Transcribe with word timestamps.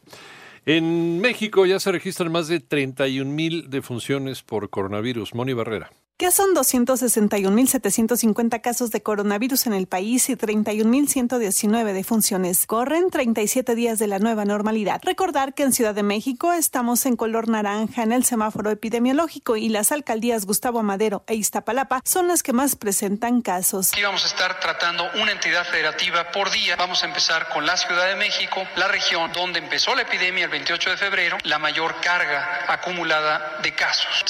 En 0.68 1.20
México 1.20 1.64
ya 1.64 1.78
se 1.78 1.92
registran 1.92 2.32
más 2.32 2.48
de 2.48 2.58
31 2.58 3.30
mil 3.30 3.70
defunciones 3.70 4.42
por 4.42 4.68
coronavirus. 4.68 5.32
Moni 5.32 5.52
Barrera. 5.52 5.92
Que 6.18 6.30
son 6.30 6.54
261.750 6.54 8.62
casos 8.62 8.90
de 8.90 9.02
coronavirus 9.02 9.66
en 9.66 9.74
el 9.74 9.86
país 9.86 10.30
y 10.30 10.34
31.119 10.34 11.92
defunciones. 11.92 12.64
Corren 12.66 13.10
37 13.10 13.74
días 13.74 13.98
de 13.98 14.06
la 14.06 14.18
nueva 14.18 14.46
normalidad. 14.46 15.02
Recordar 15.04 15.52
que 15.52 15.64
en 15.64 15.74
Ciudad 15.74 15.94
de 15.94 16.02
México 16.02 16.54
estamos 16.54 17.04
en 17.04 17.16
color 17.16 17.48
naranja 17.48 18.02
en 18.02 18.12
el 18.12 18.24
semáforo 18.24 18.70
epidemiológico 18.70 19.56
y 19.56 19.68
las 19.68 19.92
alcaldías 19.92 20.46
Gustavo 20.46 20.78
Amadero 20.78 21.22
e 21.26 21.34
Iztapalapa 21.34 22.00
son 22.02 22.28
las 22.28 22.42
que 22.42 22.54
más 22.54 22.76
presentan 22.76 23.42
casos. 23.42 23.92
Aquí 23.92 24.02
vamos 24.02 24.24
a 24.24 24.28
estar 24.28 24.58
tratando 24.58 25.04
una 25.20 25.32
entidad 25.32 25.66
federativa 25.66 26.32
por 26.32 26.50
día. 26.50 26.76
Vamos 26.76 27.02
a 27.02 27.06
empezar 27.06 27.50
con 27.50 27.66
la 27.66 27.76
Ciudad 27.76 28.08
de 28.08 28.16
México, 28.16 28.62
la 28.76 28.88
región 28.88 29.30
donde 29.34 29.58
empezó 29.58 29.94
la 29.94 30.00
epidemia 30.02 30.44
el 30.44 30.50
28 30.50 30.90
de 30.90 30.96
febrero, 30.96 31.36
la 31.44 31.58
mayor 31.58 32.00
carga 32.00 32.64
acumulada 32.68 33.58
de 33.62 33.74
casos. 33.74 34.22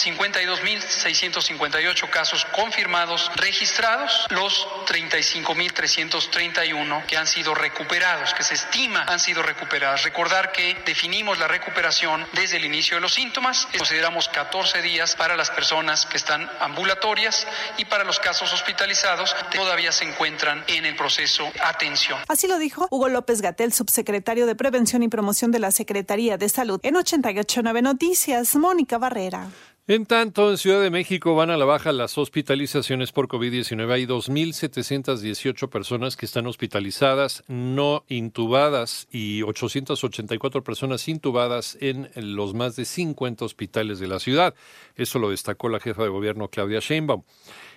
52.658 1.76 2.10
casos 2.10 2.44
confirmados 2.54 3.31
registrados, 3.37 4.26
los 4.31 4.66
35.331 4.87 7.06
que 7.06 7.16
han 7.16 7.26
sido 7.26 7.54
recuperados, 7.54 8.34
que 8.34 8.42
se 8.42 8.54
estima 8.54 9.04
han 9.04 9.20
sido 9.20 9.42
recuperadas. 9.42 10.03
Recordar 10.04 10.53
que 10.53 10.76
definimos 10.87 11.38
la 11.38 11.48
recuperación 11.48 12.26
desde 12.32 12.56
el 12.56 12.64
inicio 12.64 12.97
de 12.97 13.03
los 13.03 13.12
síntomas. 13.14 13.69
Consideramos 13.76 14.28
14 14.28 14.81
días 14.82 15.16
para 15.16 15.37
las 15.37 15.50
personas 15.50 16.06
que 16.06 16.16
están 16.16 16.48
ambulatorias 16.60 17.47
y 17.76 17.84
para 17.84 18.04
los 18.04 18.19
casos 18.19 18.53
hospitalizados 18.53 19.37
todavía 19.53 19.93
se 19.93 20.04
encuentran 20.04 20.64
en 20.69 20.87
el 20.87 20.97
proceso 20.97 21.50
atención. 21.62 22.19
Así 22.28 22.48
lo 22.48 22.58
dijo 22.58 22.88
Hugo 22.91 23.08
López 23.08 23.43
Gatel, 23.43 23.72
subsecretario 23.72 24.47
de 24.47 24.54
Prevención 24.54 25.03
y 25.03 25.08
Promoción 25.08 25.50
de 25.53 25.58
la 25.58 25.70
Secretaría 25.70 26.38
de 26.38 26.48
Salud. 26.48 26.81
En 26.82 26.97
889 26.97 27.82
Noticias, 27.82 28.56
Mónica 28.56 28.97
Barrera. 28.98 29.48
En 29.89 30.05
tanto, 30.05 30.51
en 30.51 30.59
Ciudad 30.59 30.83
de 30.83 30.91
México 30.91 31.37
van 31.37 31.51
a 31.51 31.57
la 31.57 31.65
baja 31.65 31.93
las 31.93 32.19
hospitalizaciones 32.19 33.13
por 33.13 33.29
COVID-19. 33.29 33.93
Hay 33.93 34.05
2.718 34.05 35.69
personas 35.69 36.17
que 36.17 36.27
están 36.27 36.49
hospitalizadas, 36.49 37.45
no 37.47 38.03
intubadas, 38.09 39.07
y 39.13 39.43
884 39.43 40.65
personas 40.65 41.07
intubadas 41.07 41.79
en 41.81 42.11
los 42.17 42.53
más 42.53 42.75
de 42.75 42.85
50 42.85 43.45
hospitales 43.45 44.01
de 44.01 44.09
la 44.09 44.19
ciudad. 44.19 44.57
Eso 44.97 45.21
lo 45.21 45.31
destacó 45.31 45.69
la 45.69 45.79
jefa 45.79 46.03
de 46.03 46.09
gobierno 46.09 46.49
Claudia 46.49 46.81
Sheinbaum. 46.81 47.23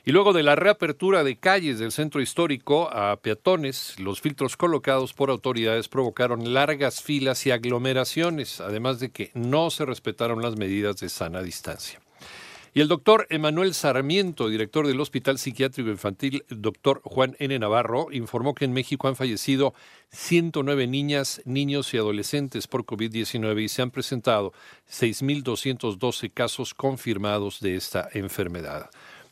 Y 0.05 0.11
luego 0.11 0.33
de 0.33 0.43
la 0.43 0.55
reapertura 0.55 1.23
de 1.23 1.37
calles 1.37 1.79
del 1.79 1.91
centro 1.91 2.21
histórico 2.21 2.89
a 2.91 3.17
peatones, 3.17 3.99
los 3.99 4.21
filtros 4.21 4.55
colocados 4.55 5.13
por 5.13 5.29
autoridades 5.29 5.89
provocaron 5.89 6.53
largas 6.53 7.01
filas 7.01 7.45
y 7.45 7.51
aglomeraciones, 7.51 8.61
además 8.61 8.99
de 8.99 9.11
que 9.11 9.31
no 9.33 9.69
se 9.69 9.85
respetaron 9.85 10.41
las 10.41 10.55
medidas 10.55 10.97
de 10.97 11.09
sana 11.09 11.41
distancia. 11.41 11.99
Y 12.73 12.81
el 12.81 12.87
doctor 12.87 13.25
Emanuel 13.29 13.73
Sarmiento, 13.73 14.47
director 14.47 14.85
del 14.85 15.01
Hospital 15.01 15.39
Psiquiátrico 15.39 15.89
Infantil 15.89 16.45
Doctor 16.49 17.01
Juan 17.03 17.35
N. 17.39 17.57
Navarro, 17.57 18.07
informó 18.11 18.53
que 18.53 18.66
en 18.66 18.73
México 18.73 19.07
han 19.07 19.16
fallecido 19.16 19.73
109 20.11 20.85
niñas, 20.85 21.41
niños 21.45 21.93
y 21.93 21.97
adolescentes 21.97 22.67
por 22.67 22.85
COVID-19 22.85 23.63
y 23.63 23.69
se 23.69 23.81
han 23.81 23.89
presentado 23.89 24.53
6.212 24.87 26.31
casos 26.31 26.75
confirmados 26.75 27.59
de 27.59 27.75
esta 27.75 28.07
enfermedad. 28.13 28.91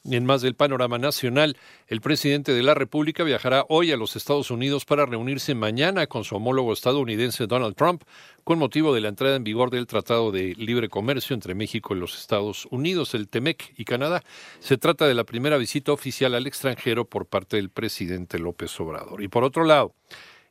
En 0.10 0.26
más 0.26 0.42
del 0.42 0.56
panorama 0.56 0.98
nacional, 0.98 1.58
el 1.88 2.00
presidente 2.00 2.54
de 2.54 2.64
la 2.64 2.74
República 2.74 3.26
viajará 3.26 3.66
hoy 3.68 3.92
a 3.92 3.98
los 3.98 4.16
Estados 4.16 4.52
Unidos 4.52 4.86
para 4.86 5.06
reunirse 5.06 5.54
mañana 5.54 6.08
con 6.08 6.24
su 6.24 6.38
homólogo 6.38 6.72
estadounidense 6.72 7.46
Donald 7.46 7.76
Trump 7.76 8.04
con 8.46 8.58
motivo 8.58 8.96
de 8.96 9.02
la 9.02 9.10
entrada 9.10 9.36
en 9.36 9.44
vigor 9.44 9.70
del 9.70 9.86
Tratado 9.86 10.32
de 10.32 10.56
Libre 10.56 10.88
Comercio 10.88 11.34
entre 11.34 11.56
México 11.56 11.94
y 11.94 12.00
los 12.00 12.18
Estados 12.18 12.70
Unidos, 12.72 13.16
el 13.16 13.28
TEMEC 13.28 13.74
y 13.78 13.84
Canadá. 13.84 14.24
Se 14.60 14.78
trata 14.78 15.08
de 15.08 15.14
la 15.14 15.26
primera 15.26 15.58
visita 15.58 15.92
oficial 15.92 16.36
al 16.36 16.48
extranjero 16.48 17.04
por 17.04 17.26
parte 17.26 17.58
del 17.58 17.70
presidente 17.70 18.40
López 18.40 18.80
Obrador. 18.80 19.22
Y 19.22 19.28
por 19.28 19.44
otro 19.44 19.66
lado, 19.66 19.94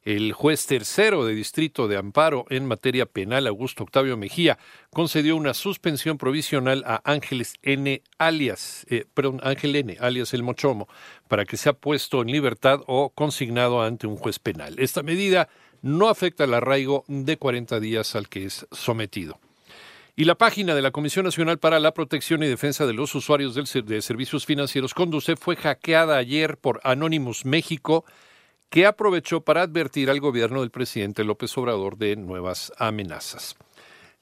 el 0.06 0.32
juez 0.32 0.66
tercero 0.66 1.26
de 1.26 1.34
distrito 1.34 1.88
de 1.88 1.96
amparo 1.96 2.46
en 2.48 2.64
materia 2.64 3.06
penal, 3.06 3.48
Augusto 3.48 3.82
Octavio 3.82 4.16
Mejía, 4.16 4.56
concedió 4.90 5.34
una 5.34 5.52
suspensión 5.52 6.16
provisional 6.16 6.84
a 6.86 7.02
Ángeles 7.04 7.54
N. 7.62 8.00
alias, 8.16 8.86
eh, 8.88 9.04
perdón, 9.14 9.40
Ángel 9.42 9.74
N. 9.74 9.96
alias 9.98 10.32
El 10.32 10.44
Mochomo, 10.44 10.88
para 11.26 11.44
que 11.44 11.56
sea 11.56 11.72
puesto 11.72 12.22
en 12.22 12.28
libertad 12.28 12.82
o 12.86 13.10
consignado 13.10 13.82
ante 13.82 14.06
un 14.06 14.16
juez 14.16 14.38
penal. 14.38 14.76
Esta 14.78 15.02
medida 15.02 15.48
no 15.82 16.08
afecta 16.08 16.44
al 16.44 16.54
arraigo 16.54 17.04
de 17.08 17.36
40 17.36 17.80
días 17.80 18.14
al 18.14 18.28
que 18.28 18.44
es 18.44 18.64
sometido. 18.70 19.40
Y 20.14 20.24
la 20.24 20.36
página 20.36 20.76
de 20.76 20.82
la 20.82 20.92
Comisión 20.92 21.24
Nacional 21.24 21.58
para 21.58 21.80
la 21.80 21.92
Protección 21.92 22.44
y 22.44 22.46
Defensa 22.46 22.86
de 22.86 22.92
los 22.92 23.12
Usuarios 23.16 23.56
de 23.56 24.02
Servicios 24.02 24.46
Financieros, 24.46 24.94
Conduce, 24.94 25.34
fue 25.34 25.56
hackeada 25.56 26.16
ayer 26.16 26.58
por 26.58 26.80
Anonymous 26.84 27.44
México, 27.44 28.04
que 28.68 28.86
aprovechó 28.86 29.42
para 29.42 29.62
advertir 29.62 30.10
al 30.10 30.20
gobierno 30.20 30.60
del 30.60 30.70
presidente 30.70 31.24
López 31.24 31.56
Obrador 31.58 31.96
de 31.96 32.16
nuevas 32.16 32.72
amenazas. 32.78 33.56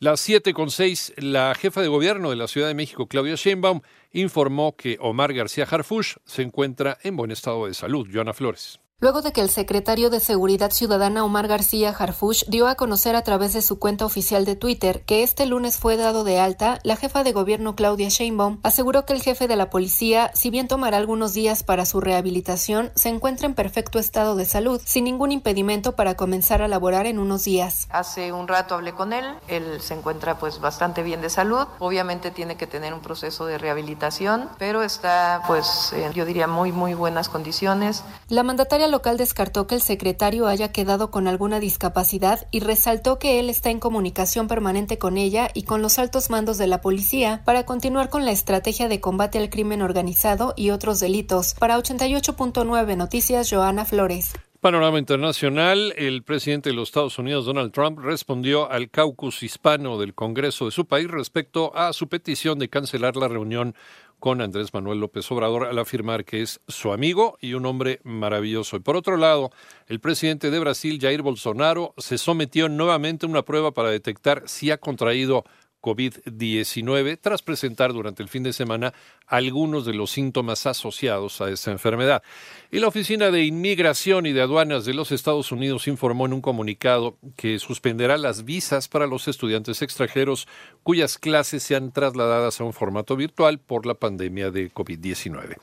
Las 0.00 0.28
7.6, 0.28 1.14
la 1.22 1.54
jefa 1.54 1.80
de 1.80 1.88
gobierno 1.88 2.30
de 2.30 2.36
la 2.36 2.48
Ciudad 2.48 2.68
de 2.68 2.74
México, 2.74 3.06
Claudia 3.06 3.36
Sheinbaum, 3.36 3.80
informó 4.12 4.76
que 4.76 4.98
Omar 5.00 5.32
García 5.32 5.66
Harfush 5.70 6.16
se 6.24 6.42
encuentra 6.42 6.98
en 7.02 7.16
buen 7.16 7.30
estado 7.30 7.66
de 7.66 7.74
salud. 7.74 8.08
Joana 8.12 8.34
Flores. 8.34 8.80
Luego 9.00 9.20
de 9.20 9.32
que 9.32 9.42
el 9.42 9.50
secretario 9.50 10.08
de 10.08 10.20
Seguridad 10.20 10.70
Ciudadana 10.70 11.24
Omar 11.24 11.46
García 11.46 11.90
Harfush 11.90 12.44
dio 12.46 12.68
a 12.68 12.74
conocer 12.74 13.16
a 13.16 13.22
través 13.22 13.52
de 13.52 13.60
su 13.60 13.78
cuenta 13.78 14.06
oficial 14.06 14.44
de 14.44 14.56
Twitter 14.56 15.02
que 15.04 15.22
este 15.22 15.44
lunes 15.46 15.76
fue 15.76 15.96
dado 15.96 16.24
de 16.24 16.40
alta, 16.40 16.78
la 16.84 16.96
jefa 16.96 17.22
de 17.22 17.32
gobierno 17.32 17.74
Claudia 17.76 18.08
Sheinbaum 18.08 18.60
aseguró 18.62 19.04
que 19.04 19.12
el 19.12 19.20
jefe 19.20 19.48
de 19.48 19.56
la 19.56 19.68
policía, 19.68 20.30
si 20.34 20.48
bien 20.48 20.68
tomará 20.68 20.96
algunos 20.96 21.34
días 21.34 21.64
para 21.64 21.84
su 21.84 22.00
rehabilitación, 22.00 22.92
se 22.94 23.10
encuentra 23.10 23.46
en 23.46 23.54
perfecto 23.54 23.98
estado 23.98 24.36
de 24.36 24.46
salud, 24.46 24.80
sin 24.84 25.04
ningún 25.04 25.32
impedimento 25.32 25.96
para 25.96 26.14
comenzar 26.14 26.62
a 26.62 26.68
laborar 26.68 27.06
en 27.06 27.18
unos 27.18 27.44
días. 27.44 27.88
Hace 27.90 28.32
un 28.32 28.48
rato 28.48 28.74
hablé 28.74 28.94
con 28.94 29.12
él, 29.12 29.26
él 29.48 29.80
se 29.80 29.94
encuentra 29.94 30.38
pues 30.38 30.60
bastante 30.60 31.02
bien 31.02 31.20
de 31.20 31.28
salud, 31.30 31.66
obviamente 31.78 32.30
tiene 32.30 32.56
que 32.56 32.66
tener 32.66 32.94
un 32.94 33.00
proceso 33.00 33.44
de 33.44 33.58
rehabilitación, 33.58 34.48
pero 34.58 34.82
está 34.82 35.42
pues 35.46 35.92
yo 36.14 36.24
diría 36.24 36.46
muy 36.46 36.72
muy 36.72 36.94
buenas 36.94 37.28
condiciones. 37.28 38.02
La 38.28 38.42
mandataria 38.42 38.83
local 38.86 39.16
descartó 39.16 39.66
que 39.66 39.74
el 39.74 39.80
secretario 39.80 40.46
haya 40.46 40.72
quedado 40.72 41.10
con 41.10 41.28
alguna 41.28 41.60
discapacidad 41.60 42.46
y 42.50 42.60
resaltó 42.60 43.18
que 43.18 43.40
él 43.40 43.50
está 43.50 43.70
en 43.70 43.80
comunicación 43.80 44.48
permanente 44.48 44.98
con 44.98 45.18
ella 45.18 45.48
y 45.54 45.64
con 45.64 45.82
los 45.82 45.98
altos 45.98 46.30
mandos 46.30 46.58
de 46.58 46.66
la 46.66 46.80
policía 46.80 47.42
para 47.44 47.64
continuar 47.64 48.10
con 48.10 48.24
la 48.24 48.32
estrategia 48.32 48.88
de 48.88 49.00
combate 49.00 49.38
al 49.38 49.50
crimen 49.50 49.82
organizado 49.82 50.54
y 50.56 50.70
otros 50.70 51.00
delitos. 51.00 51.54
Para 51.54 51.78
88.9 51.78 52.96
Noticias, 52.96 53.50
Joana 53.50 53.84
Flores. 53.84 54.32
Panorama 54.64 54.98
internacional, 54.98 55.92
el 55.98 56.22
presidente 56.22 56.70
de 56.70 56.74
los 56.74 56.88
Estados 56.88 57.18
Unidos, 57.18 57.44
Donald 57.44 57.70
Trump, 57.70 57.98
respondió 57.98 58.70
al 58.70 58.88
caucus 58.88 59.42
hispano 59.42 59.98
del 59.98 60.14
Congreso 60.14 60.64
de 60.64 60.70
su 60.70 60.86
país 60.86 61.06
respecto 61.06 61.76
a 61.76 61.92
su 61.92 62.08
petición 62.08 62.58
de 62.58 62.70
cancelar 62.70 63.14
la 63.16 63.28
reunión 63.28 63.74
con 64.18 64.40
Andrés 64.40 64.72
Manuel 64.72 65.00
López 65.00 65.30
Obrador 65.30 65.66
al 65.66 65.78
afirmar 65.78 66.24
que 66.24 66.40
es 66.40 66.62
su 66.66 66.92
amigo 66.92 67.36
y 67.42 67.52
un 67.52 67.66
hombre 67.66 68.00
maravilloso. 68.04 68.78
Y 68.78 68.80
por 68.80 68.96
otro 68.96 69.18
lado, 69.18 69.50
el 69.86 70.00
presidente 70.00 70.50
de 70.50 70.58
Brasil, 70.58 70.98
Jair 70.98 71.20
Bolsonaro, 71.20 71.92
se 71.98 72.16
sometió 72.16 72.70
nuevamente 72.70 73.26
a 73.26 73.28
una 73.28 73.42
prueba 73.42 73.72
para 73.72 73.90
detectar 73.90 74.44
si 74.46 74.70
ha 74.70 74.78
contraído 74.78 75.44
COVID-19 75.84 77.18
tras 77.20 77.42
presentar 77.42 77.92
durante 77.92 78.22
el 78.22 78.30
fin 78.30 78.42
de 78.42 78.54
semana 78.54 78.94
algunos 79.26 79.84
de 79.84 79.92
los 79.92 80.10
síntomas 80.10 80.64
asociados 80.64 81.42
a 81.42 81.50
esta 81.50 81.70
enfermedad. 81.70 82.22
Y 82.70 82.78
la 82.78 82.88
Oficina 82.88 83.30
de 83.30 83.44
Inmigración 83.44 84.24
y 84.24 84.32
de 84.32 84.40
Aduanas 84.40 84.86
de 84.86 84.94
los 84.94 85.12
Estados 85.12 85.52
Unidos 85.52 85.86
informó 85.86 86.24
en 86.24 86.32
un 86.32 86.40
comunicado 86.40 87.18
que 87.36 87.58
suspenderá 87.58 88.16
las 88.16 88.44
visas 88.46 88.88
para 88.88 89.06
los 89.06 89.28
estudiantes 89.28 89.82
extranjeros 89.82 90.48
cuyas 90.82 91.18
clases 91.18 91.62
sean 91.62 91.92
trasladadas 91.92 92.60
a 92.60 92.64
un 92.64 92.72
formato 92.72 93.14
virtual 93.16 93.58
por 93.58 93.84
la 93.84 93.94
pandemia 93.94 94.50
de 94.50 94.72
COVID-19. 94.72 95.56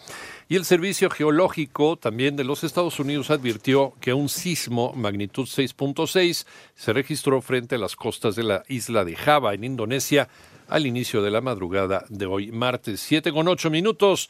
Y 0.52 0.58
el 0.58 0.66
Servicio 0.66 1.10
Geológico 1.10 1.96
también 1.96 2.36
de 2.36 2.44
los 2.44 2.66
Estados 2.66 3.00
Unidos 3.00 3.30
advirtió 3.30 3.94
que 4.02 4.14
un 4.14 4.28
sismo 4.28 4.92
magnitud 4.92 5.46
6.6 5.46 6.46
se 6.76 6.92
registró 6.92 7.42
frente 7.42 7.76
a 7.76 7.78
las 7.78 7.96
costas 7.96 8.36
de 8.36 8.44
la 8.44 8.64
isla 8.68 9.06
de 9.06 9.16
Java 9.16 9.54
en 9.54 9.64
Indonesia 9.64 10.28
al 10.68 10.86
inicio 10.86 11.22
de 11.22 11.32
la 11.32 11.40
madrugada 11.40 12.04
de 12.10 12.26
hoy, 12.26 12.52
martes 12.52 13.00
7 13.00 13.32
con 13.32 13.48
8 13.48 13.70
minutos. 13.70 14.30